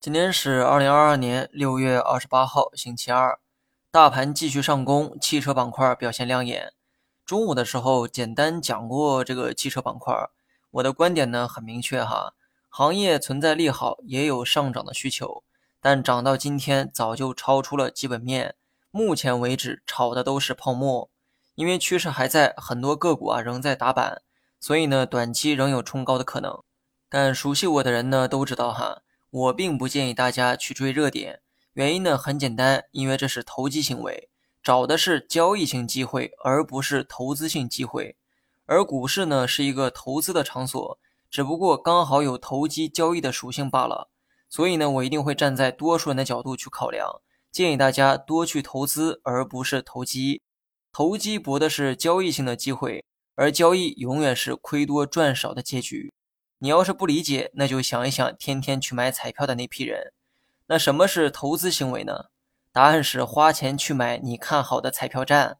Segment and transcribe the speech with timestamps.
[0.00, 3.38] 今天是二零二二年六月二十八号，星期二，
[3.90, 6.72] 大盘继续上攻，汽车板块表现亮眼。
[7.24, 10.14] 中午的时候简单讲过这个汽车板块，
[10.70, 12.34] 我的观点呢很明确哈，
[12.68, 15.42] 行业存在利好，也有上涨的需求，
[15.80, 18.54] 但涨到今天早就超出了基本面，
[18.90, 21.10] 目前为止炒的都是泡沫，
[21.56, 24.22] 因为趋势还在，很多个股啊仍在打板，
[24.60, 26.62] 所以呢短期仍有冲高的可能。
[27.08, 29.02] 但熟悉我的人呢都知道哈。
[29.30, 31.40] 我并不建议大家去追热点，
[31.74, 34.28] 原因呢很简单，因为这是投机行为，
[34.62, 38.16] 找的是交易性机会，而不是投资性机会。
[38.64, 40.98] 而股市呢是一个投资的场所，
[41.30, 44.08] 只不过刚好有投机交易的属性罢了。
[44.48, 47.20] 所以呢，我一定会站在多数人的角度去考量，
[47.52, 50.40] 建议大家多去投资，而不是投机。
[50.92, 56.12] 投机博的是交易性的机会，而交易永远是亏多赚少的结局。
[56.58, 60.12] 你要是不理解，那就想一想天天去买彩票的那批人。
[60.68, 62.26] 那什么是投资行为呢？
[62.72, 65.58] 答案是花钱去买你看好的彩票站。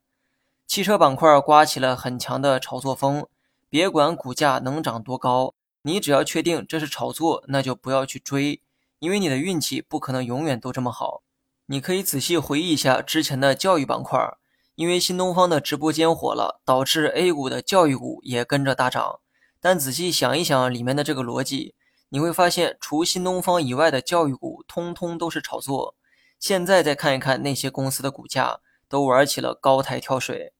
[0.66, 3.26] 汽车板块刮起了很强的炒作风，
[3.68, 8.62] 别管股价能涨多高，你只要确定这是炒作，那就不要去追，
[8.98, 11.22] 因为你的运气不可能永远都这么好。
[11.66, 14.18] 你可以仔细回忆一下之前的教育板块，
[14.74, 19.20] 因为新东方的直播间火了，导致 A 股的教育股也跟着大涨。
[19.68, 21.74] 但仔细想一想里面的这个逻辑，
[22.10, 25.96] 你会发现，除新东方以外的教育股，通通都是炒作。
[26.38, 30.52] 现在再看一看那些公司的股价，都玩起了高台跳水。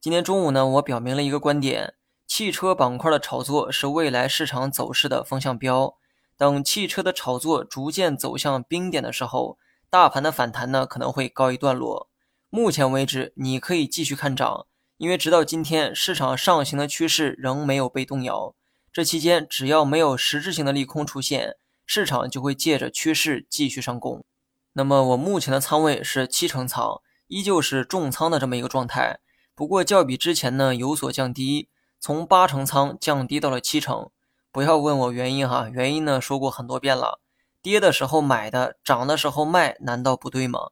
[0.00, 5.94] 今天中午呢，我表明了一个观点：汽车板块的炒作是未来市场走势的风向标。
[6.38, 9.58] 等汽车的炒作逐渐走向冰点的时候，
[9.90, 12.08] 大盘的反弹呢可能会告一段落。
[12.48, 14.64] 目前为止，你可以继续看涨。
[14.98, 18.54] 因为直到今天，市场上行的趋势仍没有被动摇。
[18.90, 24.24] 这期间，只要没有实质性的利空出现，市场就会借着趋势继续上攻。
[24.72, 29.20] 那么，我目前的仓位是七成仓，依旧是重仓的这么一个状态。
[29.54, 31.68] 不过，较比之前呢有所降低，
[32.00, 34.08] 从八成仓降低到了七成。
[34.50, 37.20] 不要问我原因哈，原因呢说过很多遍了。
[37.60, 40.70] 跌的时候买的，涨的时候卖，难道不对吗？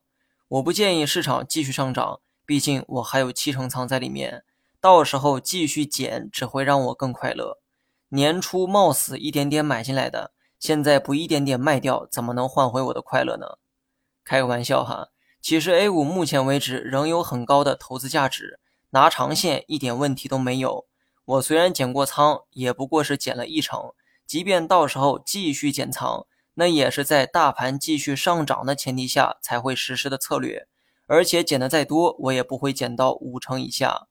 [0.49, 2.21] 我不建议市场继续上涨。
[2.47, 4.45] 毕竟我还有七成仓在里面，
[4.81, 7.61] 到时候继续减只会让我更快乐。
[8.11, 13.59] 年初冒死一点点买进来的，现在不一点点卖掉，怎么能换回我的快乐呢？
[14.25, 15.09] 开个玩笑哈，
[15.41, 18.61] 其实 A 股目前为止仍有很高的投资价值，
[18.91, 20.87] 拿长线一点问题都没有。
[21.25, 23.93] 我虽然减过仓，也不过是减了一成，
[24.27, 30.69] 即便到时候继续减仓，那也是在大盘继续上涨的前提下才会实施的策略。
[31.07, 34.07] 而且减的再多，我也不会减到五成以下。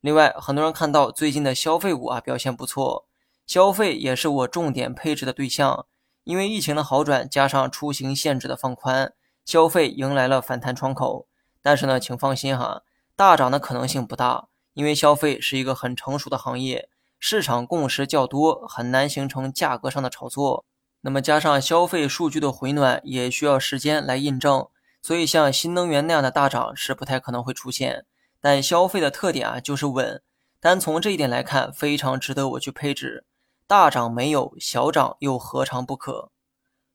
[0.00, 3.06] 另外，很多人看到最近的消费股啊表现不错，
[3.46, 5.86] 消费也是我重点配置的对象。
[6.24, 9.12] 因为疫情的好转，加上出行限制的放宽，
[9.44, 11.26] 消费迎来了反弹窗口。
[11.60, 12.82] 但是呢，请放心哈，
[13.16, 20.64] 大涨的可能性不大，因为消费是一个很成熟的行业，市场共识较多，很难形成价格上的炒作。
[21.02, 24.68] 那么加上消费数据的回暖，也需要时间来印证。
[25.02, 28.04] 所以，像新能源那样的大涨是不太可能会出现，
[28.40, 30.22] 但消费的特点啊就是稳，
[30.60, 33.24] 单从这一点来看，非常值得我去配置。
[33.66, 36.30] 大涨没有，小涨又何尝不可？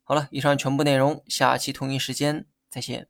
[0.03, 3.07] 好了，以上全部内容，下期同一时间再见。